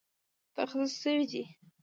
تخصیص 0.55 0.93
شوې 1.01 1.23
دي 1.31 1.43